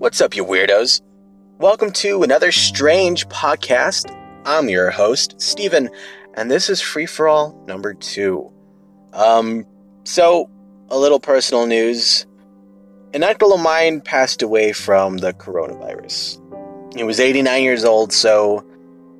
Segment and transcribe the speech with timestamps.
[0.00, 1.02] What's up, you weirdos?
[1.58, 4.12] Welcome to another strange podcast.
[4.44, 5.90] I'm your host, Steven,
[6.34, 8.50] and this is Free For All number two.
[9.12, 9.66] Um,
[10.04, 10.50] so,
[10.88, 12.26] a little personal news.
[13.14, 16.40] An uncle of mine passed away from the coronavirus.
[16.96, 18.64] He was 89 years old, so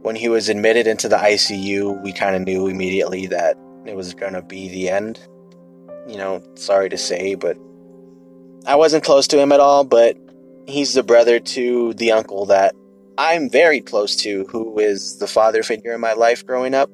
[0.02, 3.56] when he was admitted into the ICU, we kind of knew immediately that
[3.86, 5.20] it was going to be the end.
[6.06, 7.56] You know, sorry to say, but
[8.66, 10.16] I wasn't close to him at all, but
[10.66, 12.74] he's the brother to the uncle that
[13.18, 16.90] I'm very close to, who is the father figure in my life growing up.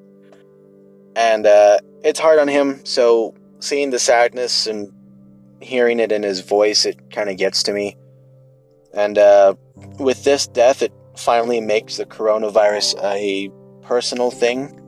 [1.15, 4.93] And uh, it's hard on him, so seeing the sadness and
[5.61, 7.97] hearing it in his voice, it kind of gets to me.
[8.93, 9.55] And uh,
[9.99, 13.51] with this death, it finally makes the coronavirus a
[13.83, 14.81] personal thing.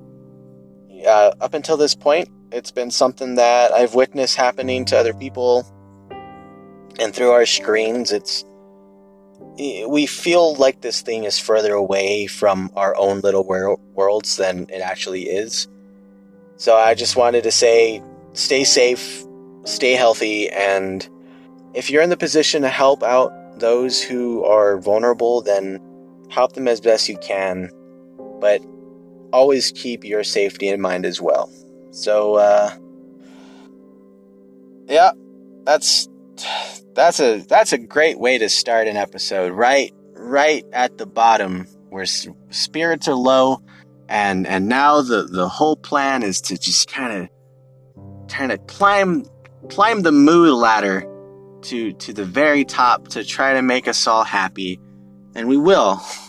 [1.09, 5.67] Uh, up until this point, it's been something that I've witnessed happening to other people,
[7.01, 8.45] and through our screens, it's
[9.57, 14.67] we feel like this thing is further away from our own little wor- worlds than
[14.69, 15.67] it actually is.
[16.57, 18.03] So I just wanted to say
[18.35, 19.25] stay safe,
[19.65, 21.09] stay healthy, and
[21.73, 25.81] if you're in the position to help out those who are vulnerable, then
[26.29, 27.71] help them as best you can.
[28.41, 28.61] But
[29.33, 31.51] always keep your safety in mind as well.
[31.91, 32.71] So, uh,
[34.89, 35.13] yeah,
[35.65, 36.09] that's
[36.95, 39.53] that's a that's a great way to start an episode.
[39.53, 43.63] Right, right at the bottom where spirits are low,
[44.09, 49.25] and and now the the whole plan is to just kind of kind of climb
[49.69, 51.07] climb the mood ladder
[51.63, 54.81] to to the very top to try to make us all happy,
[55.35, 56.01] and we will.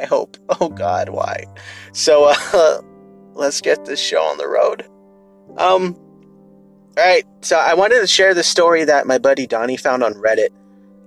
[0.00, 0.36] I hope.
[0.60, 1.44] Oh God, why?
[1.92, 2.80] So uh,
[3.34, 4.84] let's get this show on the road.
[5.56, 5.94] Um,
[6.96, 10.14] all right, so I wanted to share the story that my buddy Donnie found on
[10.14, 10.48] Reddit.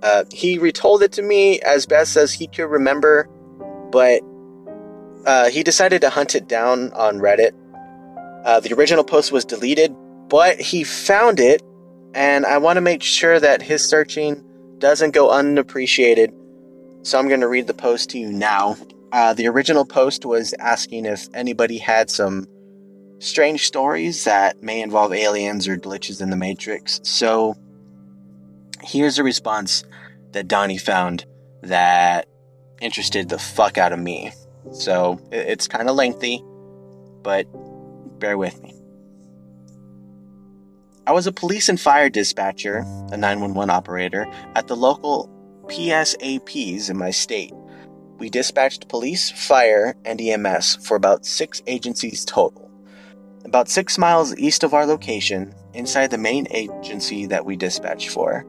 [0.02, 3.28] Uh, he retold it to me as best as he could remember,
[3.90, 4.22] but
[5.26, 7.52] uh, he decided to hunt it down on Reddit.
[8.44, 9.94] Uh, the original post was deleted,
[10.28, 11.62] but he found it,
[12.14, 14.42] and I want to make sure that his searching
[14.78, 16.32] doesn't go unappreciated.
[17.02, 18.76] So I'm going to read the post to you now.
[19.12, 22.46] Uh, the original post was asking if anybody had some
[23.18, 26.98] strange stories that may involve aliens or glitches in the Matrix.
[27.04, 27.54] So
[28.82, 29.84] here's a response
[30.32, 31.26] that Donnie found
[31.62, 32.26] that
[32.80, 34.32] interested the fuck out of me.
[34.72, 36.42] So it's kind of lengthy,
[37.22, 37.46] but
[38.18, 38.74] bear with me.
[41.06, 42.78] I was a police and fire dispatcher,
[43.10, 45.28] a 911 operator, at the local
[45.66, 47.52] PSAPs in my state.
[48.22, 52.70] We dispatched police, fire, and EMS for about six agencies total.
[53.44, 58.46] About six miles east of our location, inside the main agency that we dispatch for,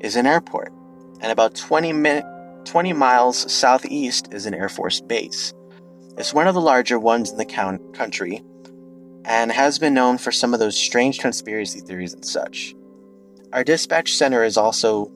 [0.00, 0.72] is an airport,
[1.20, 2.22] and about 20, mi-
[2.64, 5.54] 20 miles southeast is an Air Force base.
[6.18, 8.42] It's one of the larger ones in the count- country
[9.24, 12.74] and has been known for some of those strange conspiracy theories and such.
[13.52, 15.12] Our dispatch center is also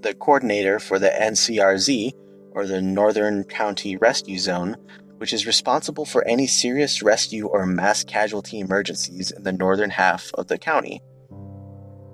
[0.00, 2.12] the coordinator for the NCRZ,
[2.56, 4.76] or the Northern County Rescue Zone,
[5.18, 10.30] which is responsible for any serious rescue or mass casualty emergencies in the northern half
[10.34, 11.02] of the county.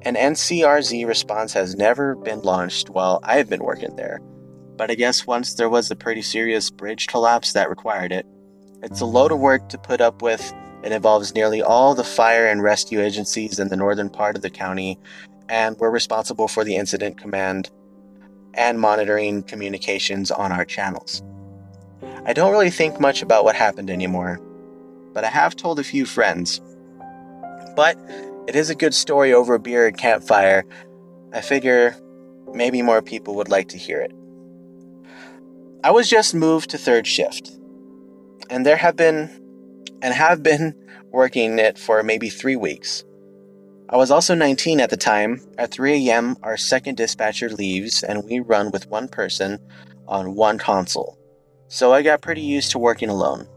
[0.03, 4.19] An NCRZ response has never been launched while I've been working there,
[4.77, 8.27] but I guess once there was a pretty serious bridge collapse that required it.
[8.83, 10.53] It's a load of work to put up with.
[10.83, 14.51] It involves nearly all the fire and rescue agencies in the northern part of the
[14.51, 14.99] county,
[15.49, 17.71] and we're responsible for the incident command
[18.55, 21.23] and monitoring communications on our channels.
[22.25, 24.41] I don't really think much about what happened anymore,
[25.13, 26.61] but I have told a few friends.
[27.75, 27.99] But
[28.47, 30.65] it is a good story over a beer at campfire.
[31.33, 31.97] I figure
[32.53, 34.13] maybe more people would like to hear it.
[35.85, 37.51] I was just moved to third shift,
[38.51, 39.31] and there have been
[40.01, 40.75] and have been
[41.11, 43.05] working it for maybe three weeks.
[43.93, 45.41] I was also 19 at the time.
[45.59, 49.59] At 3 a.m., our second dispatcher leaves, and we run with one person
[50.09, 51.19] on one console
[51.73, 53.49] so I got pretty used to working alone.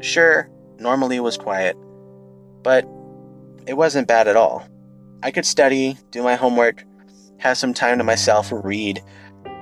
[0.00, 0.50] Sure,
[0.80, 1.76] normally it was quiet,
[2.64, 2.84] but
[3.64, 4.66] it wasn't bad at all.
[5.22, 6.82] I could study, do my homework,
[7.38, 9.00] have some time to myself, read.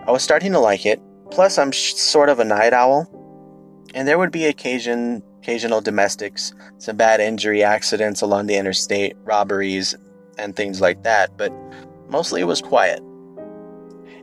[0.06, 1.02] I was starting to like it.
[1.30, 3.06] Plus, I'm sh- sort of a night owl,
[3.92, 9.94] and there would be occasion, occasional domestics, some bad injury accidents along the interstate, robberies,
[10.38, 11.36] and things like that.
[11.36, 11.52] But
[12.08, 13.02] mostly it was quiet.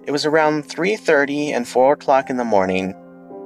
[0.06, 2.94] It was around 3:30 and 4 o'clock in the morning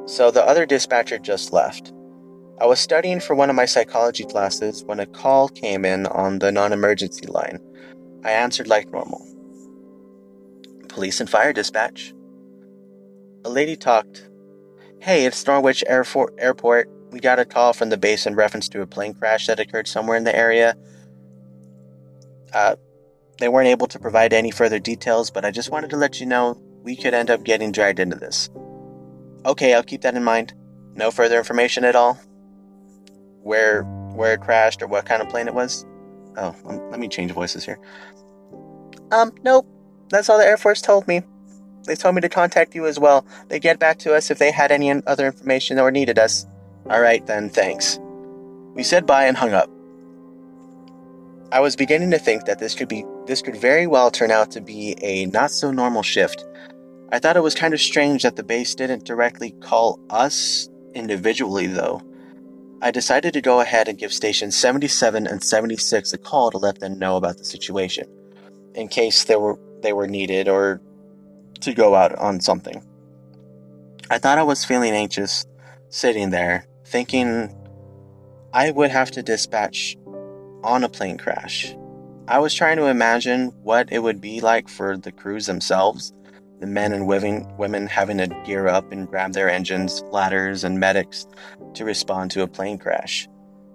[0.10, 1.94] so the other dispatcher just left.
[2.60, 6.40] I was studying for one of my psychology classes when a call came in on
[6.40, 7.60] the non emergency line.
[8.26, 9.24] I answered like normal.
[10.88, 12.14] Police and fire dispatch.
[13.46, 14.28] A lady talked.
[15.00, 16.90] Hey, it's Norwich Airfor- Airport.
[17.12, 19.88] We got a call from the base in reference to a plane crash that occurred
[19.88, 20.76] somewhere in the area.
[22.54, 22.76] Uh,
[23.40, 26.26] they weren't able to provide any further details, but I just wanted to let you
[26.26, 28.50] know we could end up getting dragged into this.
[29.46, 30.54] Okay, I'll keep that in mind.
[30.96, 32.20] No further information at all?
[33.42, 35.86] Where where it crashed or what kind of plane it was?
[36.36, 37.80] Oh, um, let me change voices here.
[39.12, 39.66] Um, nope.
[40.10, 41.22] That's all the Air Force told me.
[41.86, 43.26] They told me to contact you as well.
[43.48, 46.46] They'd get back to us if they had any other information or needed us.
[46.86, 48.00] Alright then, thanks.
[48.74, 49.70] We said bye and hung up.
[51.52, 54.52] I was beginning to think that this could be this could very well turn out
[54.52, 56.46] to be a not so normal shift.
[57.12, 61.66] I thought it was kind of strange that the base didn't directly call us individually
[61.66, 62.04] though.
[62.84, 66.80] I decided to go ahead and give stations 77 and 76 a call to let
[66.80, 68.06] them know about the situation
[68.76, 70.82] in case they were they were needed or
[71.62, 72.84] to go out on something.
[74.12, 75.48] I thought I was feeling anxious
[75.90, 77.56] sitting there thinking
[78.54, 79.98] I would have to dispatch
[80.64, 81.76] on a plane crash.
[82.28, 86.14] I was trying to imagine what it would be like for the crews themselves,
[86.60, 90.80] the men and women, women having to gear up and grab their engines, ladders, and
[90.80, 91.26] medics
[91.74, 93.28] to respond to a plane crash.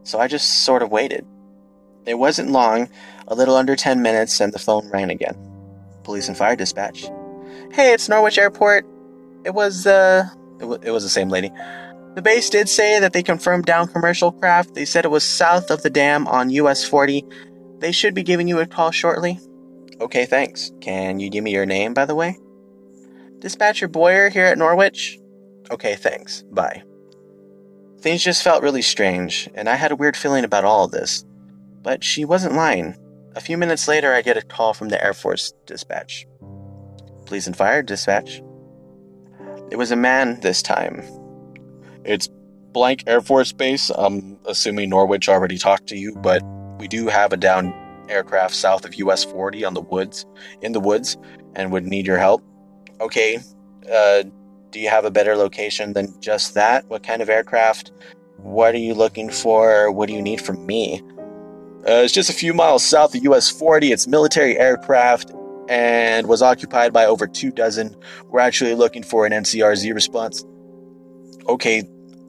[0.04, 1.26] So I just sort of waited.
[2.06, 2.88] It wasn't long,
[3.26, 5.34] a little under 10 minutes, and the phone rang again.
[6.02, 7.04] Police and fire dispatch.
[7.72, 8.86] Hey, it's Norwich Airport.
[9.44, 10.28] It was, uh,
[10.58, 11.50] it, w- it was the same lady.
[12.14, 14.74] The base did say that they confirmed down commercial craft.
[14.74, 17.24] They said it was south of the dam on US 40.
[17.80, 19.40] They should be giving you a call shortly.
[20.00, 20.70] Okay, thanks.
[20.80, 22.38] Can you give me your name, by the way?
[23.40, 25.18] Dispatcher Boyer here at Norwich.
[25.70, 26.42] Okay, thanks.
[26.52, 26.84] Bye.
[28.00, 31.24] Things just felt really strange, and I had a weird feeling about all of this.
[31.82, 32.96] But she wasn't lying.
[33.34, 36.26] A few minutes later, I get a call from the Air Force dispatch.
[37.26, 38.42] Police and fire dispatch.
[39.70, 41.02] It was a man this time.
[42.04, 42.28] It's
[42.72, 43.90] blank Air Force Base.
[43.90, 46.42] I'm assuming Norwich already talked to you, but
[46.78, 47.72] we do have a down
[48.08, 50.26] aircraft south of US 40 on the woods,
[50.60, 51.16] in the woods,
[51.54, 52.42] and would need your help.
[53.00, 53.38] Okay,
[53.90, 54.24] uh,
[54.70, 56.84] do you have a better location than just that?
[56.88, 57.92] What kind of aircraft?
[58.36, 59.90] What are you looking for?
[59.90, 61.02] What do you need from me?
[61.86, 63.92] Uh, it's just a few miles south of US 40.
[63.92, 65.32] It's military aircraft
[65.68, 67.96] and was occupied by over two dozen.
[68.28, 70.44] We're actually looking for an NCRZ response.
[71.48, 71.82] Okay,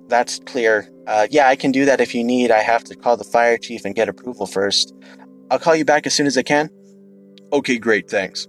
[0.08, 0.90] that's clear.
[1.08, 2.52] Uh, yeah, I can do that if you need.
[2.52, 4.94] I have to call the fire chief and get approval first.
[5.52, 6.70] I'll call you back as soon as I can.
[7.54, 8.48] Okay, great, thanks.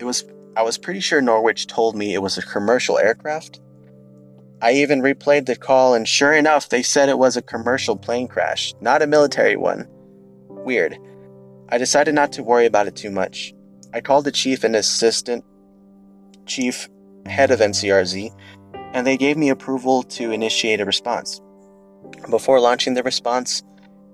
[0.00, 0.24] It was
[0.56, 3.60] I was pretty sure Norwich told me it was a commercial aircraft.
[4.62, 8.26] I even replayed the call and sure enough, they said it was a commercial plane
[8.26, 9.86] crash, not a military one.
[10.48, 10.98] Weird.
[11.68, 13.52] I decided not to worry about it too much.
[13.92, 15.44] I called the chief and assistant
[16.46, 16.88] chief
[17.26, 18.30] head of NCRZ
[18.96, 21.42] and they gave me approval to initiate a response.
[22.30, 23.62] Before launching the response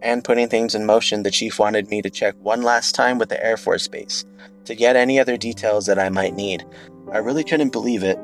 [0.02, 3.28] and putting things in motion, the chief wanted me to check one last time with
[3.28, 4.24] the Air Force Base
[4.64, 6.64] to get any other details that I might need.
[7.12, 8.18] I really couldn't believe it.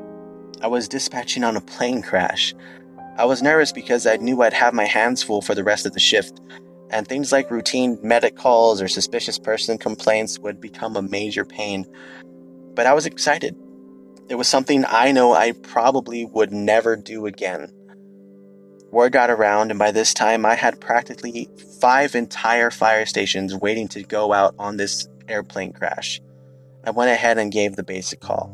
[0.61, 2.53] I was dispatching on a plane crash.
[3.15, 5.93] I was nervous because I knew I'd have my hands full for the rest of
[5.93, 6.41] the shift,
[6.89, 11.85] and things like routine medic calls or suspicious person complaints would become a major pain.
[12.75, 13.55] But I was excited.
[14.29, 17.73] It was something I know I probably would never do again.
[18.91, 21.49] Word got around, and by this time I had practically
[21.81, 26.21] five entire fire stations waiting to go out on this airplane crash.
[26.85, 28.51] I went ahead and gave the basic call.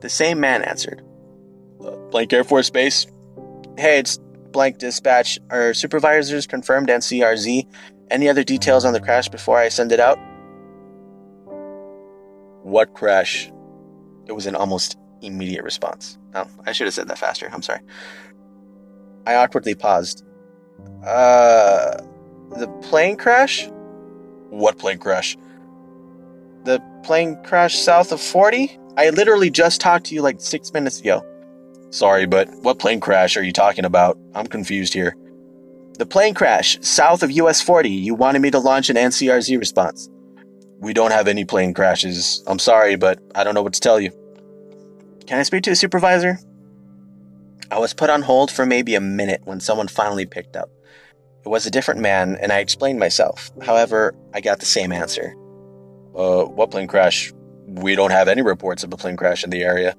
[0.00, 1.02] The same man answered.
[2.10, 3.06] Blank Air Force Base?
[3.76, 4.18] Hey, it's
[4.52, 5.38] blank dispatch.
[5.50, 7.66] Are supervisors confirmed NCRZ?
[8.10, 10.18] Any other details on the crash before I send it out?
[12.62, 13.50] What crash?
[14.28, 16.18] It was an almost immediate response.
[16.34, 17.48] Oh, I should have said that faster.
[17.52, 17.80] I'm sorry.
[19.26, 20.24] I awkwardly paused.
[21.04, 22.02] Uh,
[22.56, 23.68] the plane crash?
[24.50, 25.36] What plane crash?
[26.64, 28.78] The plane crash south of 40?
[28.96, 31.24] I literally just talked to you like six minutes ago.
[31.90, 34.18] Sorry, but what plane crash are you talking about?
[34.34, 35.16] I'm confused here.
[35.98, 37.88] The plane crash south of US 40.
[37.88, 40.08] You wanted me to launch an NCRZ response.
[40.80, 42.42] We don't have any plane crashes.
[42.46, 44.10] I'm sorry, but I don't know what to tell you.
[45.26, 46.38] Can I speak to a supervisor?
[47.70, 50.70] I was put on hold for maybe a minute when someone finally picked up.
[51.44, 53.50] It was a different man, and I explained myself.
[53.62, 55.34] However, I got the same answer.
[56.16, 57.32] Uh, what plane crash?
[57.66, 59.94] We don't have any reports of a plane crash in the area.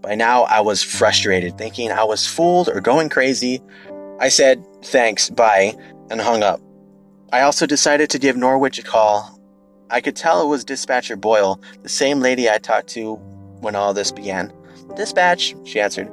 [0.00, 3.60] By now, I was frustrated, thinking I was fooled or going crazy.
[4.20, 5.74] I said, thanks, bye,
[6.10, 6.60] and hung up.
[7.32, 9.37] I also decided to give Norwich a call.
[9.90, 13.14] I could tell it was Dispatcher Boyle, the same lady I talked to
[13.60, 14.52] when all this began.
[14.96, 16.10] Dispatch, she answered.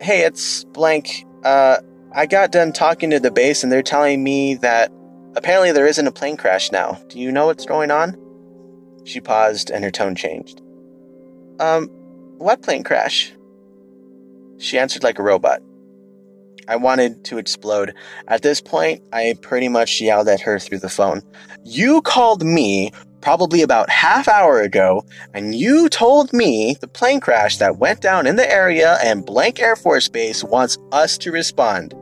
[0.00, 1.24] Hey, it's blank.
[1.44, 1.78] Uh,
[2.12, 4.90] I got done talking to the base and they're telling me that
[5.34, 6.98] apparently there isn't a plane crash now.
[7.08, 8.16] Do you know what's going on?
[9.04, 10.60] She paused and her tone changed.
[11.60, 11.88] Um,
[12.38, 13.32] what plane crash?
[14.58, 15.60] She answered like a robot.
[16.68, 17.94] I wanted to explode.
[18.26, 21.22] At this point, I pretty much yelled at her through the phone.
[21.68, 25.04] You called me probably about half hour ago,
[25.34, 29.58] and you told me the plane crash that went down in the area and blank
[29.58, 31.92] Air Force Base wants us to respond.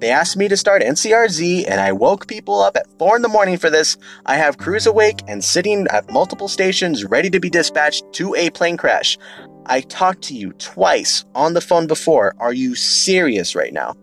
[0.00, 3.28] They asked me to start NCRZ, and I woke people up at 4 in the
[3.30, 3.96] morning for this.
[4.26, 8.50] I have crews awake and sitting at multiple stations ready to be dispatched to a
[8.50, 9.16] plane crash.
[9.64, 12.34] I talked to you twice on the phone before.
[12.38, 13.94] Are you serious right now?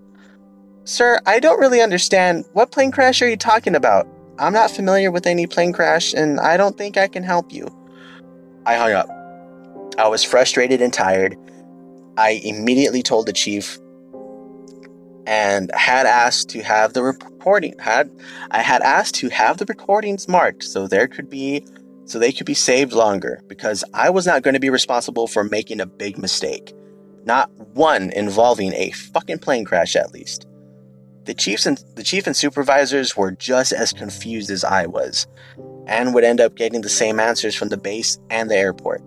[0.86, 2.46] Sir, I don't really understand.
[2.54, 4.08] What plane crash are you talking about?
[4.40, 7.68] I'm not familiar with any plane crash, and I don't think I can help you.
[8.66, 9.10] I hung up.
[9.98, 11.38] I was frustrated and tired.
[12.18, 13.80] I immediately told the chief
[15.26, 18.12] and had asked to have the recording had
[18.52, 21.66] I had asked to have the recordings marked so there could be
[22.06, 25.44] so they could be saved longer because I was not going to be responsible for
[25.44, 26.74] making a big mistake.
[27.26, 30.46] Not one involving a fucking plane crash at least.
[31.26, 35.26] The chiefs and the chief and supervisors were just as confused as I was,
[35.88, 39.02] and would end up getting the same answers from the base and the airport.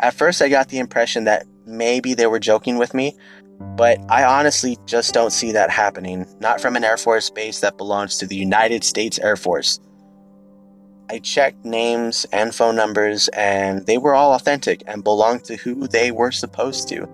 [0.00, 3.16] At first, I got the impression that maybe they were joking with me,
[3.58, 7.76] but I honestly just don't see that happening, not from an Air Force base that
[7.76, 9.80] belongs to the United States Air Force.
[11.10, 15.88] I checked names and phone numbers, and they were all authentic and belonged to who
[15.88, 17.08] they were supposed to.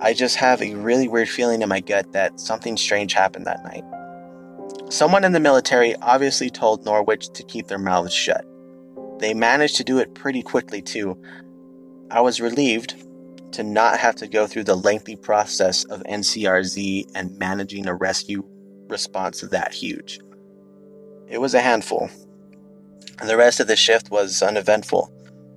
[0.00, 3.64] I just have a really weird feeling in my gut that something strange happened that
[3.64, 3.84] night.
[4.90, 8.44] Someone in the military obviously told Norwich to keep their mouths shut.
[9.18, 11.20] They managed to do it pretty quickly, too.
[12.10, 12.94] I was relieved
[13.52, 18.44] to not have to go through the lengthy process of NCRZ and managing a rescue
[18.88, 20.20] response that huge.
[21.26, 22.08] It was a handful.
[23.20, 25.12] And the rest of the shift was uneventful.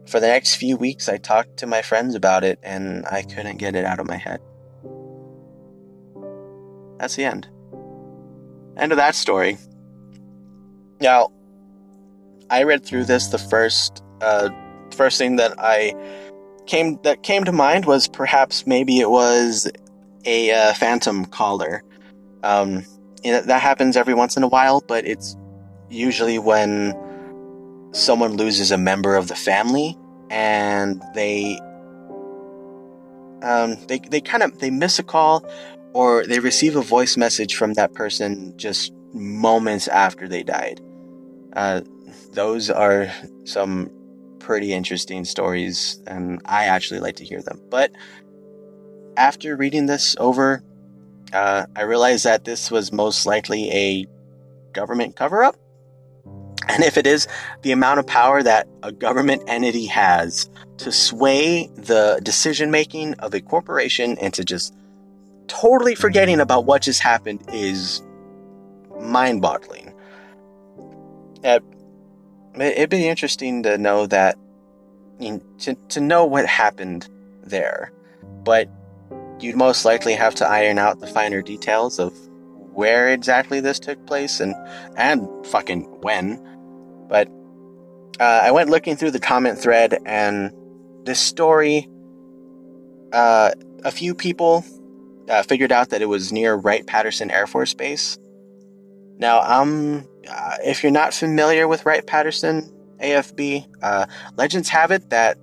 [0.07, 3.57] For the next few weeks, I talked to my friends about it and I couldn't
[3.57, 4.39] get it out of my head.
[6.97, 7.47] That's the end.
[8.77, 9.57] End of that story.
[10.99, 11.29] Now,
[12.49, 13.27] I read through this.
[13.27, 14.49] The first, uh,
[14.95, 15.95] first thing that I
[16.67, 19.69] came that came to mind was perhaps maybe it was
[20.25, 21.83] a uh, phantom caller.
[22.43, 22.85] Um,
[23.23, 25.35] that happens every once in a while, but it's
[25.89, 26.93] usually when
[27.91, 29.97] someone loses a member of the family
[30.29, 31.59] and they
[33.43, 35.45] um, they they kind of they miss a call
[35.93, 40.79] or they receive a voice message from that person just moments after they died.
[41.53, 41.81] Uh,
[42.33, 43.11] those are
[43.43, 43.89] some
[44.39, 47.61] pretty interesting stories, and I actually like to hear them.
[47.69, 47.91] But
[49.17, 50.63] after reading this over,
[51.33, 54.05] uh, I realized that this was most likely a
[54.73, 55.57] government cover up.
[56.67, 57.27] And if it is,
[57.63, 63.33] the amount of power that a government entity has to sway the decision making of
[63.33, 64.73] a corporation into just
[65.47, 66.41] totally forgetting mm.
[66.41, 68.01] about what just happened is
[68.99, 69.93] mind boggling.
[71.43, 74.37] It'd be interesting to know that,
[75.19, 77.07] to, to know what happened
[77.43, 77.91] there.
[78.43, 78.69] But
[79.39, 82.13] you'd most likely have to iron out the finer details of
[82.73, 84.55] where exactly this took place and
[84.95, 86.39] and fucking when
[87.11, 87.27] but
[88.21, 90.53] uh, I went looking through the comment thread, and
[91.03, 91.89] this story,
[93.11, 93.51] uh,
[93.83, 94.63] a few people
[95.29, 98.17] uh, figured out that it was near Wright Patterson Air Force Base.
[99.17, 104.05] Now, um, uh, if you're not familiar with Wright Patterson AFB, uh,
[104.37, 105.37] legends have it that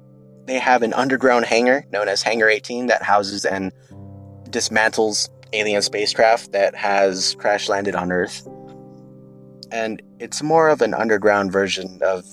[0.47, 3.73] they have an underground hangar known as Hangar 18 that houses and
[4.49, 8.49] dismantles alien spacecraft that has crash landed on Earth
[9.71, 12.25] and it's more of an underground version of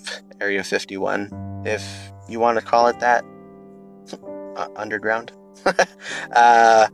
[0.42, 1.84] Area 51, if
[2.28, 3.24] you want to call it that.
[4.56, 5.32] uh, underground.
[6.36, 6.88] uh,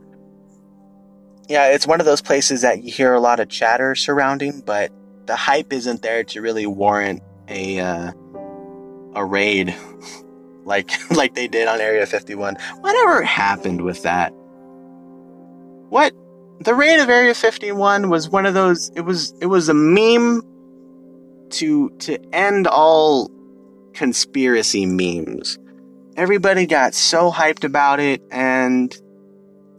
[1.48, 4.90] yeah, it's one of those places that you hear a lot of chatter surrounding, but
[5.26, 8.12] the hype isn't there to really warrant a uh,
[9.14, 9.74] a raid
[10.64, 12.56] like like they did on Area 51.
[12.80, 14.32] Whatever happened with that?
[15.90, 16.14] What
[16.60, 20.42] the raid of Area 51 was one of those it was it was a meme
[21.52, 23.30] to to end all
[23.94, 25.58] conspiracy memes.
[26.16, 28.94] Everybody got so hyped about it and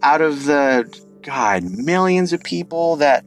[0.01, 3.25] out of the God, millions of people that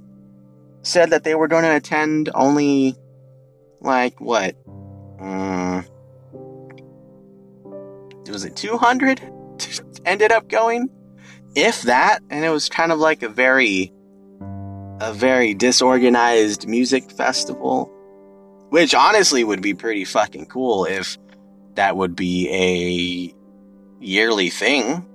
[0.82, 2.30] said that they were going to attend.
[2.34, 2.94] Only,
[3.80, 4.56] like, what?
[5.18, 5.84] Um,
[8.28, 9.20] was it 200?
[10.04, 10.90] Ended up going?
[11.54, 13.92] If that, and it was kind of like a very,
[15.00, 17.90] a very disorganized music festival.
[18.76, 21.16] Which honestly would be pretty fucking cool if
[21.76, 23.34] that would be a
[24.04, 25.06] yearly thing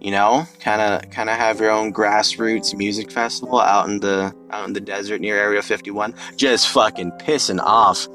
[0.00, 0.46] you know?
[0.60, 4.72] Kind of kind of have your own grassroots music festival out in the out in
[4.74, 8.06] the desert near area 51 just fucking pissing off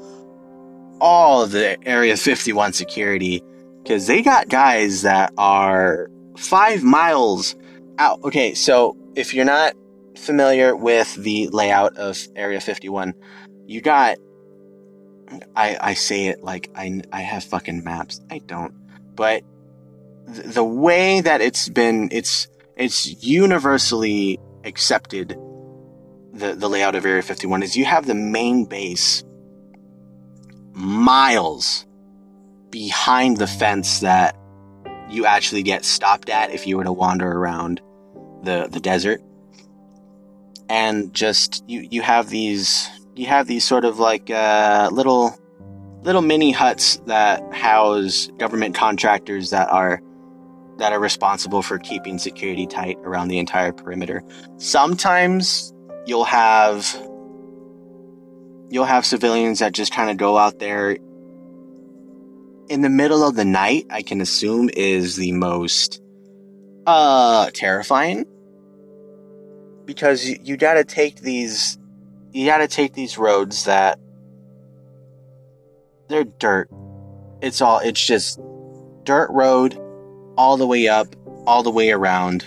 [0.98, 3.42] all of the area 51 security
[3.82, 7.54] because they got guys that are five miles
[7.98, 8.18] out.
[8.24, 9.74] Okay so if you're not
[10.16, 13.12] familiar with the layout of area 51
[13.66, 14.16] you got
[15.56, 18.20] i i say it like i i have fucking maps.
[18.30, 18.74] I don't.
[19.14, 19.42] But
[20.26, 25.38] the way that it's been it's it's universally accepted
[26.32, 29.22] the the layout of Area 51 is you have the main base
[30.72, 31.86] miles
[32.70, 34.36] behind the fence that
[35.08, 37.80] you actually get stopped at if you were to wander around
[38.42, 39.22] the the desert.
[40.68, 45.38] And just you you have these you have these sort of like uh, little
[46.02, 50.02] little mini huts that house government contractors that are
[50.78, 54.22] that are responsible for keeping security tight around the entire perimeter.
[54.58, 55.72] Sometimes
[56.06, 56.86] you'll have
[58.70, 60.96] you'll have civilians that just kind of go out there
[62.68, 66.00] in the middle of the night, I can assume is the most
[66.86, 68.26] uh terrifying
[69.86, 71.78] because you, you got to take these
[72.34, 73.98] you got to take these roads that
[76.08, 76.68] they're dirt.
[77.40, 78.40] It's all it's just
[79.04, 79.80] dirt road
[80.36, 81.06] all the way up,
[81.46, 82.44] all the way around.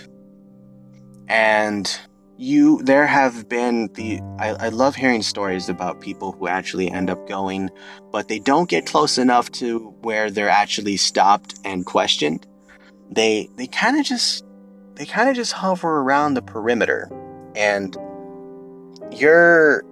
[1.26, 1.98] And
[2.36, 7.08] you, there have been the, I, I love hearing stories about people who actually end
[7.08, 7.70] up going,
[8.12, 12.46] but they don't get close enough to where they're actually stopped and questioned.
[13.10, 14.44] They, they kind of just,
[14.94, 17.10] they kind of just hover around the perimeter
[17.56, 17.96] and
[19.12, 19.84] you're,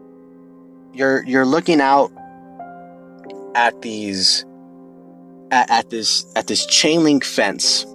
[0.92, 2.12] you're, you're looking out
[3.54, 4.44] at these
[5.50, 7.86] at, at this at this chain link fence,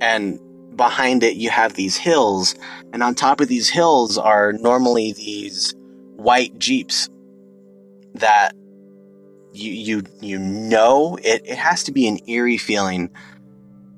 [0.00, 0.38] and
[0.76, 2.54] behind it you have these hills,
[2.92, 5.74] and on top of these hills are normally these
[6.16, 7.08] white jeeps
[8.14, 8.54] that
[9.52, 11.16] you you you know.
[11.22, 13.10] It, it has to be an eerie feeling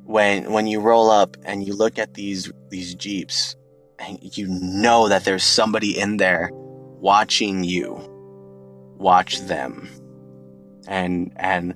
[0.04, 3.56] when when you roll up and you look at these these jeeps
[4.20, 8.00] you know that there's somebody in there watching you
[8.98, 9.88] watch them
[10.86, 11.74] and and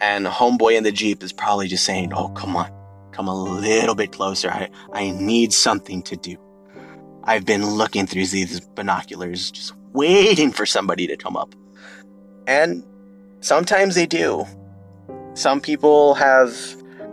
[0.00, 2.70] and homeboy in the Jeep is probably just saying, Oh, come on,
[3.12, 4.50] come a little bit closer.
[4.50, 6.36] I, I need something to do.
[7.24, 11.54] I've been looking through these binoculars, just waiting for somebody to come up.
[12.46, 12.84] And
[13.40, 14.46] sometimes they do.
[15.34, 16.56] Some people have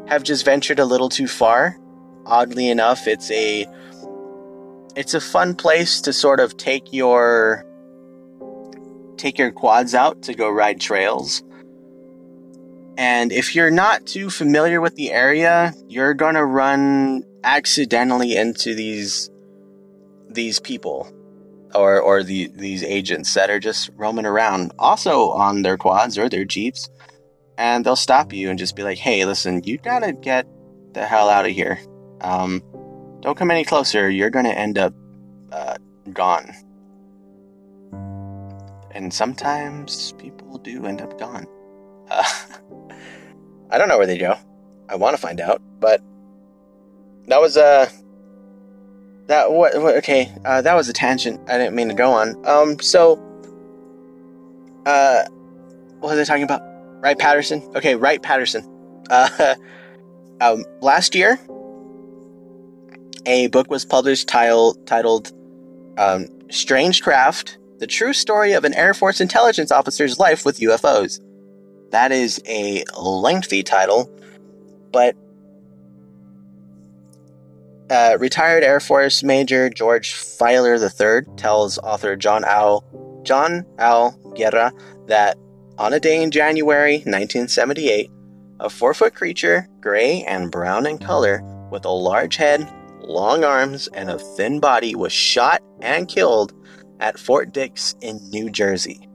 [0.07, 1.77] have just ventured a little too far.
[2.25, 3.67] Oddly enough, it's a
[4.95, 7.65] it's a fun place to sort of take your
[9.17, 11.43] take your quads out to go ride trails
[12.97, 18.73] and if you're not too familiar with the area, you're going to run accidentally into
[18.73, 19.29] these
[20.29, 21.11] these people
[21.73, 26.27] or or the these agents that are just roaming around also on their quads or
[26.27, 26.89] their jeeps
[27.57, 30.47] and they'll stop you and just be like, "Hey, listen, you got to get
[30.93, 31.79] the hell out of here.
[32.21, 32.63] Um,
[33.25, 34.09] don't come any closer.
[34.09, 34.93] You're going to end up
[35.51, 35.75] uh,
[36.13, 36.53] gone."
[38.91, 41.47] And sometimes people do end up gone.
[42.09, 42.23] Uh,
[43.69, 44.37] I don't know where they go.
[44.87, 46.01] I want to find out, but
[47.27, 47.89] that was a uh,
[49.27, 52.45] that what, what okay uh, that was a tangent I didn't mean to go on.
[52.45, 53.15] Um, so
[54.85, 55.23] uh,
[55.99, 56.61] what was I talking about?
[57.01, 57.63] Wright Patterson.
[57.75, 58.69] Okay, Wright Patterson.
[59.09, 59.55] Uh,
[60.41, 61.39] um, last year,
[63.25, 65.31] a book was published titled
[65.97, 71.19] um, "Strange Craft: The True Story of an Air Force Intelligence Officer's Life with UFOs."
[71.91, 74.09] That is a lengthy title,
[74.91, 75.15] but
[77.89, 82.83] uh, retired Air Force Major George Filer III tells author John L.
[83.23, 84.11] John L.
[84.35, 84.71] Guerra
[85.07, 85.37] that
[85.77, 88.09] on a day in January 1978,
[88.59, 92.71] a four-foot creature, gray and brown in color, with a large head,
[93.05, 96.53] long arms, and a thin body, was shot and killed
[96.99, 99.07] at Fort Dix in New Jersey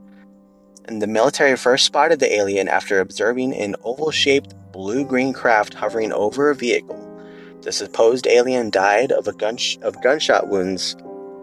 [0.85, 5.73] and the military first spotted the alien after observing an oval shaped blue green craft
[5.73, 7.07] hovering over a vehicle.
[7.61, 10.95] the supposed alien died of a gun of gunshot wounds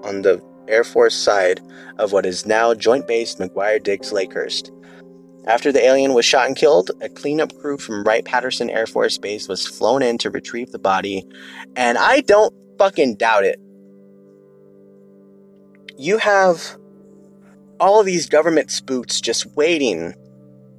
[0.02, 1.60] on the Air Force side
[1.98, 4.70] of what is now Joint Base McGuire Dix Lakehurst.
[5.48, 9.16] After the alien was shot and killed, a cleanup crew from Wright Patterson Air Force
[9.16, 11.26] Base was flown in to retrieve the body,
[11.74, 13.58] and I don't fucking doubt it.
[15.96, 16.76] You have
[17.80, 20.14] all of these government spooks just waiting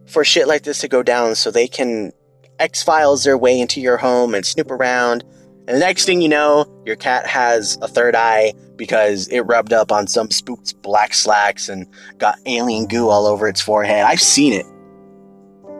[0.06, 2.12] for shit like this to go down so they can
[2.60, 5.24] X Files their way into your home and snoop around.
[5.68, 9.74] And the next thing you know, your cat has a third eye because it rubbed
[9.74, 11.86] up on some spook's black slacks and
[12.18, 14.06] got alien goo all over its forehead.
[14.06, 14.66] I've seen it.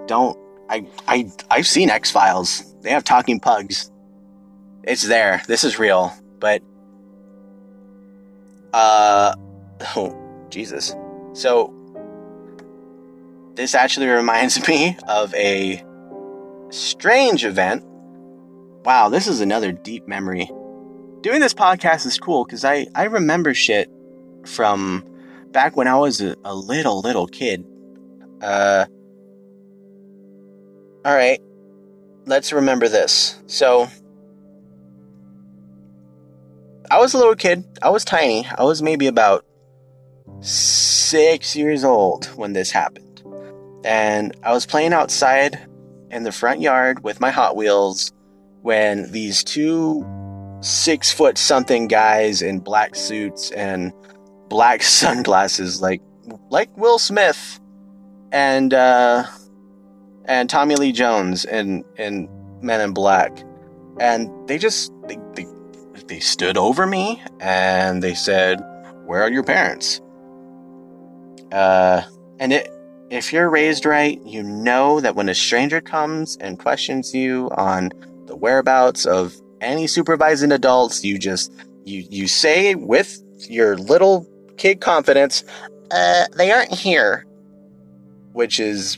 [0.06, 0.38] Don't
[0.70, 2.76] I I I've seen X Files.
[2.82, 3.90] They have talking pugs.
[4.84, 5.42] It's there.
[5.48, 6.14] This is real.
[6.40, 6.62] But
[8.74, 9.34] uh
[9.96, 10.94] oh Jesus.
[11.34, 11.74] So
[13.56, 15.84] this actually reminds me of a
[16.70, 17.86] strange event.
[18.84, 20.50] Wow, this is another deep memory.
[21.22, 23.92] Doing this podcast is cool because I, I remember shit
[24.46, 25.04] from
[25.52, 27.66] back when I was a, a little, little kid.
[28.42, 28.86] Uh,
[31.06, 31.42] Alright,
[32.26, 33.38] let's remember this.
[33.48, 33.90] So,
[36.92, 37.66] I was a little kid.
[37.82, 38.48] I was tiny.
[38.58, 39.46] I was maybe about
[40.40, 43.24] six years old when this happened.
[43.84, 45.68] And I was playing outside
[46.12, 48.12] in the front yard with my Hot Wheels
[48.62, 50.06] when these two
[50.62, 53.94] six foot something guys in black suits and
[54.50, 56.02] black sunglasses, like
[56.50, 57.60] like Will Smith
[58.32, 59.26] and uh,
[60.26, 62.30] and Tommy Lee Jones and in
[62.62, 63.44] Men in Black,
[64.00, 65.46] and they just they, they
[66.08, 68.60] they stood over me and they said,
[69.06, 70.02] "Where are your parents?"
[71.52, 72.04] Uh,
[72.40, 72.70] and it
[73.10, 77.92] if you're raised right, you know that when a stranger comes and questions you on
[78.28, 81.52] the whereabouts of any supervising adults, you just
[81.86, 85.44] you you say with your little kid confidence,
[85.92, 87.26] uh, they aren't here.
[88.34, 88.98] Which is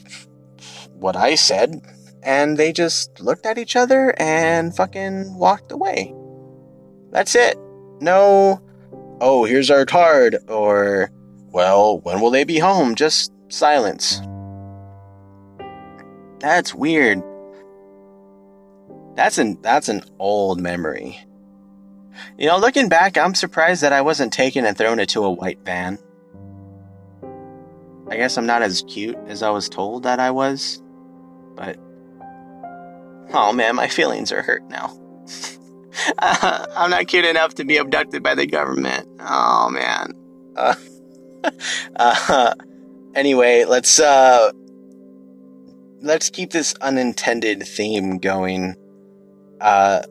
[0.94, 1.82] what I said.
[2.24, 6.14] And they just looked at each other and fucking walked away.
[7.12, 7.58] That's it.
[8.00, 8.62] No,
[9.20, 11.12] oh, here's our card, or,
[11.52, 12.96] well, when will they be home?
[12.96, 14.22] Just silence.
[16.40, 17.24] That's weird.
[19.16, 21.20] That's an that's an old memory.
[22.38, 25.60] You know, looking back, I'm surprised that I wasn't taken and thrown into a white
[25.66, 25.98] van.
[28.10, 30.82] I guess I'm not as cute as I was told that I was,
[31.56, 31.78] but
[33.34, 34.98] oh man, my feelings are hurt now.
[36.18, 39.08] uh, I'm not cute enough to be abducted by the government.
[39.20, 40.14] Oh man.
[40.56, 40.76] Uh,
[41.96, 42.54] uh,
[43.14, 44.52] Anyway, let's uh
[46.02, 48.76] let's keep this unintended theme going.
[49.62, 50.02] Uh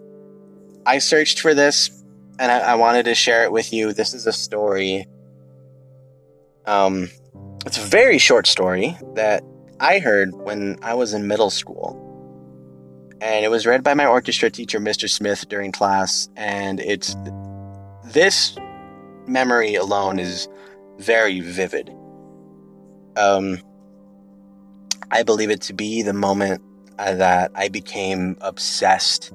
[0.86, 1.90] I searched for this
[2.38, 3.92] and I, I wanted to share it with you.
[3.92, 5.06] This is a story.
[6.66, 7.10] Um
[7.66, 9.44] it's a very short story that
[9.80, 12.06] I heard when I was in middle school.
[13.20, 15.08] And it was read by my orchestra teacher, Mr.
[15.10, 16.28] Smith, during class.
[16.36, 17.14] And it's
[18.06, 18.56] this
[19.26, 20.48] memory alone is
[20.98, 21.90] very vivid.
[23.16, 23.58] Um,
[25.10, 26.62] I believe it to be the moment
[27.04, 29.32] that I became obsessed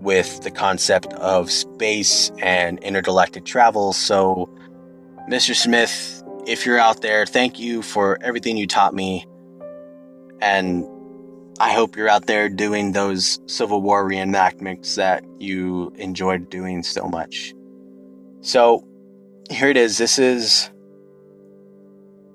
[0.00, 3.92] with the concept of space and intergalactic travel.
[3.92, 4.48] So,
[5.28, 5.54] Mr.
[5.54, 9.26] Smith, if you're out there, thank you for everything you taught me.
[10.40, 10.86] And
[11.58, 17.06] I hope you're out there doing those Civil War reenactments that you enjoyed doing so
[17.06, 17.54] much.
[18.40, 18.86] So,
[19.50, 19.98] here it is.
[19.98, 20.70] This is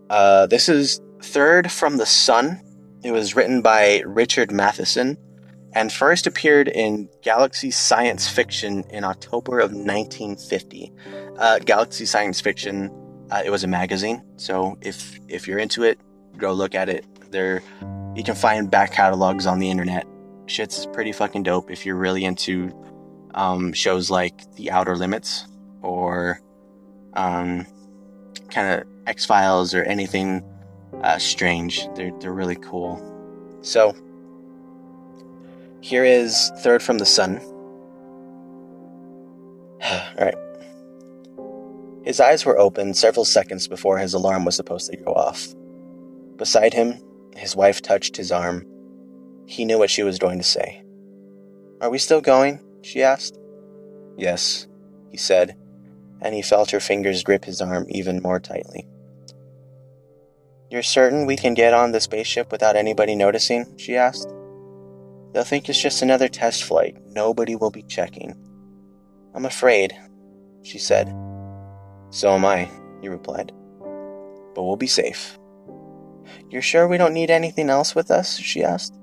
[0.10, 2.62] uh, this is Third from the Sun.
[3.06, 5.16] It was written by Richard Matheson
[5.74, 10.92] and first appeared in Galaxy Science Fiction in October of 1950.
[11.38, 12.90] Uh, Galaxy Science Fiction,
[13.30, 16.00] uh, it was a magazine, so if if you're into it,
[16.38, 17.06] go look at it.
[17.30, 17.62] There,
[18.16, 20.08] you can find back catalogs on the internet.
[20.48, 22.74] Shit's pretty fucking dope if you're really into
[23.36, 25.46] um, shows like The Outer Limits
[25.84, 26.42] or
[27.14, 27.68] um,
[28.50, 30.44] kind of X Files or anything
[31.06, 31.88] uh, strange.
[31.96, 33.00] They're they're really cool.
[33.62, 33.96] So
[35.82, 37.38] here is Third from the Sun.
[39.84, 40.36] All right.
[42.04, 45.48] His eyes were open several seconds before his alarm was supposed to go off.
[46.38, 47.02] Beside him,
[47.36, 48.66] his wife touched his arm.
[49.48, 50.84] He knew what she was going to say.
[51.82, 52.60] Are we still going?
[52.82, 53.40] she asked.
[54.18, 54.68] Yes,
[55.12, 55.58] he said,
[56.22, 58.88] and he felt her fingers grip his arm even more tightly.
[60.76, 63.78] You're certain we can get on the spaceship without anybody noticing?
[63.78, 64.28] she asked.
[65.32, 66.98] They'll think it's just another test flight.
[67.12, 68.36] Nobody will be checking.
[69.34, 69.98] I'm afraid,
[70.64, 71.08] she said.
[72.10, 72.70] So am I,
[73.02, 73.54] he replied.
[74.54, 75.40] But we'll be safe.
[76.50, 78.38] You're sure we don't need anything else with us?
[78.38, 79.00] she asked.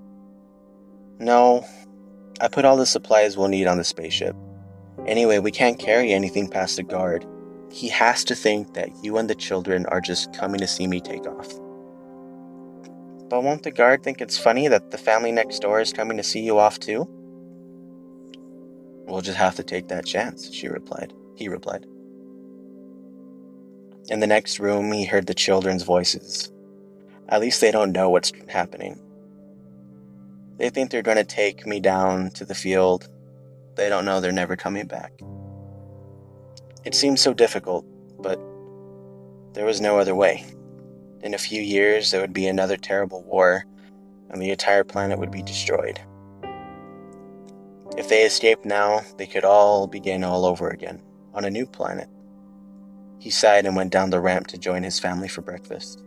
[1.19, 1.65] No.
[2.39, 4.37] I put all the supplies we'll need on the spaceship.
[5.07, 7.27] Anyway, we can't carry anything past the guard.
[7.71, 11.01] He has to think that you and the children are just coming to see me
[11.01, 11.62] take off.
[13.33, 16.23] But won't the guard think it's funny that the family next door is coming to
[16.23, 17.09] see you off too?
[19.07, 21.15] We'll just have to take that chance, she replied.
[21.35, 21.87] He replied.
[24.11, 26.53] In the next room, he heard the children's voices.
[27.31, 29.01] At least they don't know what's happening.
[30.59, 33.09] They think they're going to take me down to the field.
[33.77, 35.19] They don't know they're never coming back.
[36.85, 37.87] It seemed so difficult,
[38.21, 38.39] but
[39.55, 40.45] there was no other way.
[41.23, 43.65] In a few years, there would be another terrible war,
[44.31, 46.01] and the entire planet would be destroyed.
[47.97, 51.01] If they escaped now, they could all begin all over again,
[51.33, 52.09] on a new planet.
[53.19, 56.03] He sighed and went down the ramp to join his family for breakfast.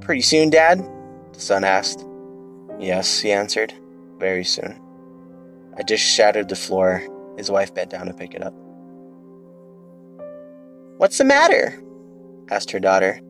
[0.00, 0.84] Pretty soon, Dad?
[1.32, 2.04] The son asked.
[2.80, 3.72] Yes, he answered.
[4.18, 4.80] Very soon.
[5.76, 7.06] A dish shattered the floor.
[7.36, 8.54] His wife bent down to pick it up.
[10.96, 11.80] What's the matter?
[12.50, 13.20] asked her daughter.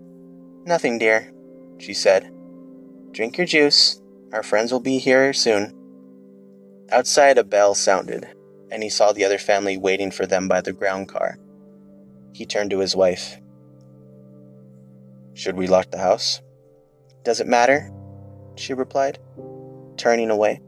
[0.67, 1.31] Nothing, dear,
[1.79, 2.33] she said.
[3.13, 4.01] Drink your juice.
[4.33, 5.75] Our friends will be here soon.
[6.91, 8.27] Outside, a bell sounded,
[8.71, 11.39] and he saw the other family waiting for them by the ground car.
[12.33, 13.39] He turned to his wife.
[15.35, 16.41] Should we lock the house?
[17.25, 17.91] Does it matter?
[18.57, 19.19] She replied,
[19.97, 20.61] turning away.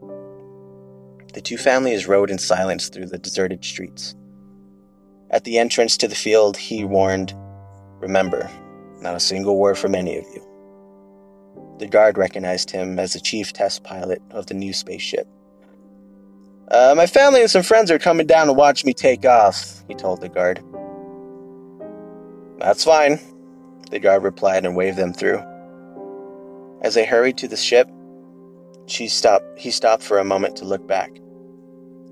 [1.33, 4.15] The two families rode in silence through the deserted streets.
[5.29, 7.33] At the entrance to the field, he warned,
[7.99, 8.49] Remember,
[9.07, 10.43] not a single word from any of you.
[11.79, 15.25] The guard recognized him as the chief test pilot of the new spaceship.
[16.69, 19.95] Uh, my family and some friends are coming down to watch me take off, he
[19.95, 20.61] told the guard.
[22.59, 23.19] That's fine,
[23.91, 25.41] the guard replied and waved them through.
[26.81, 27.89] As they hurried to the ship,
[28.87, 31.11] she stopped, he stopped for a moment to look back.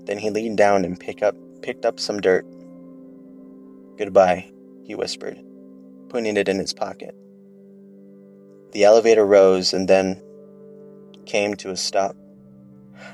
[0.06, 2.46] Then he leaned down and pick up, picked up some dirt
[3.98, 4.50] Goodbye,
[4.84, 5.38] he whispered,
[6.08, 7.14] putting it in his pocket.
[8.72, 10.22] The elevator rose and then
[11.24, 12.16] came to a stop.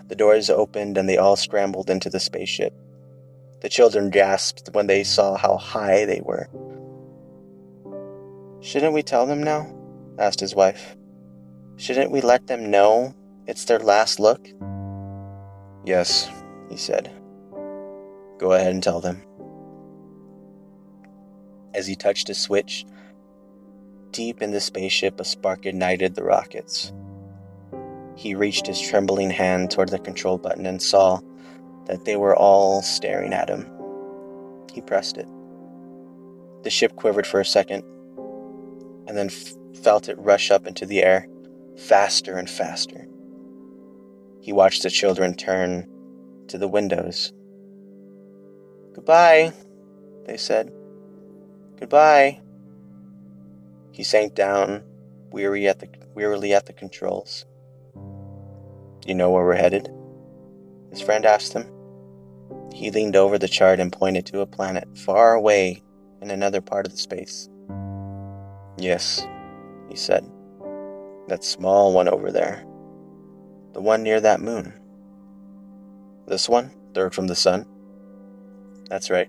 [0.09, 2.74] The doors opened and they all scrambled into the spaceship.
[3.61, 6.48] The children gasped when they saw how high they were.
[8.61, 9.72] Shouldn't we tell them now?
[10.18, 10.96] asked his wife.
[11.76, 13.14] Shouldn't we let them know
[13.46, 14.46] it's their last look?
[15.85, 16.31] Yes,
[16.68, 17.11] he said.
[18.38, 19.22] Go ahead and tell them.
[21.75, 22.85] As he touched a switch,
[24.11, 26.93] deep in the spaceship, a spark ignited the rockets.
[28.15, 31.21] He reached his trembling hand toward the control button and saw
[31.87, 33.67] that they were all staring at him.
[34.73, 35.27] He pressed it.
[36.63, 37.83] The ship quivered for a second
[39.09, 41.27] and then f- felt it rush up into the air,
[41.77, 43.09] faster and faster.
[44.41, 45.89] He watched the children turn
[46.49, 47.33] to the windows.
[48.95, 49.53] Goodbye,
[50.27, 50.73] they said.
[51.83, 52.40] Goodbye.
[53.90, 54.85] He sank down,
[55.33, 57.45] weary at the, wearily at the controls.
[59.05, 59.90] You know where we're headed?
[60.92, 61.68] His friend asked him.
[62.73, 65.83] He leaned over the chart and pointed to a planet far away
[66.21, 67.49] in another part of the space.
[68.79, 69.27] Yes,
[69.88, 70.25] he said.
[71.27, 72.64] That small one over there.
[73.73, 74.73] The one near that moon.
[76.29, 77.66] This one, third from the sun?
[78.88, 79.29] That's right.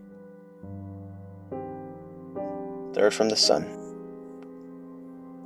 [2.94, 3.68] Third from the sun.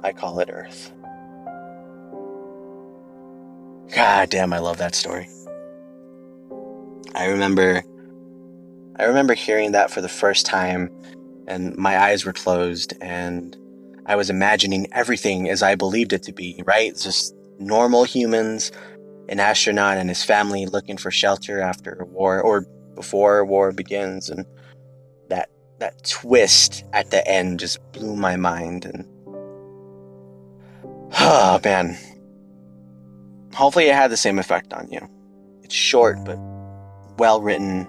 [0.04, 0.92] I call it Earth.
[3.96, 5.30] God damn, I love that story.
[7.16, 7.84] I remember
[9.00, 10.90] I remember hearing that for the first time
[11.48, 13.56] and my eyes were closed and
[14.06, 16.96] I was imagining everything as I believed it to be, right?
[16.96, 18.72] Just normal humans,
[19.30, 24.46] an astronaut and his family looking for shelter after war or before war begins and
[25.80, 29.06] that twist at the end just blew my mind and
[31.20, 31.98] oh man.
[33.54, 35.08] Hopefully it had the same effect on you.
[35.64, 36.38] It's short but
[37.18, 37.88] well written.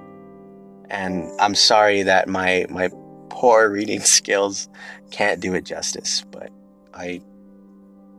[0.91, 2.91] And i'm sorry that my my
[3.29, 4.69] poor reading skills
[5.11, 6.51] can't do it justice but
[6.95, 7.21] i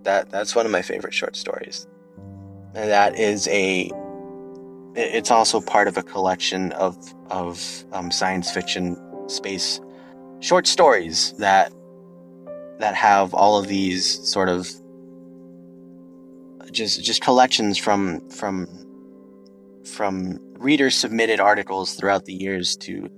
[0.03, 1.87] that that's one of my favorite short stories.
[2.75, 3.91] And that is a
[4.95, 6.97] it's also part of a collection of
[7.29, 8.95] of um, science fiction
[9.29, 9.79] space
[10.39, 11.73] short stories that
[12.79, 14.69] that have all of these sort of
[16.71, 18.67] just just collections from from
[19.85, 23.09] from reader submitted articles throughout the years to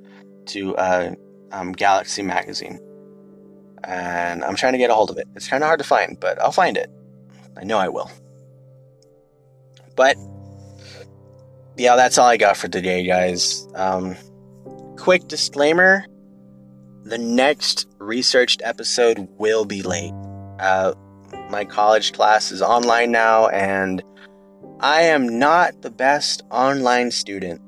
[0.47, 1.11] to uh,
[1.51, 2.79] um, Galaxy Magazine,
[3.83, 5.27] and I'm trying to get a hold of it.
[5.35, 6.89] It's kind of hard to find, but I'll find it.
[7.57, 8.09] I know I will.
[9.95, 10.17] But
[11.77, 13.67] yeah, that's all I got for today, guys.
[13.75, 14.15] Um,
[15.01, 16.05] quick disclaimer:
[17.03, 20.13] the next researched episode will be late.
[20.59, 20.93] Uh,
[21.49, 24.03] my college class is online now, and
[24.79, 27.61] I am not the best online student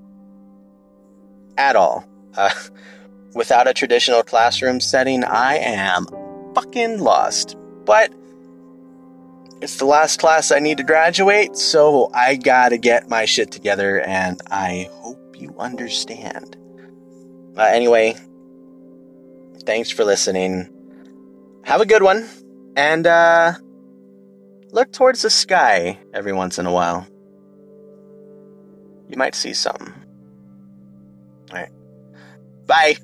[1.58, 2.08] at all.
[2.38, 2.52] Uh,
[3.34, 6.06] without a traditional classroom setting, I am
[6.54, 7.58] fucking lost.
[7.84, 8.13] But
[9.60, 14.02] it's the last class I need to graduate, so I gotta get my shit together,
[14.02, 16.58] and I hope you understand.
[17.58, 18.16] Uh, anyway,
[19.66, 20.70] thanks for listening.
[21.63, 22.28] Have a good one,
[22.76, 23.54] and uh,
[24.72, 27.08] look towards the sky every once in a while.
[29.08, 29.94] You might see something.
[31.52, 31.70] All right.
[32.66, 32.98] Bye.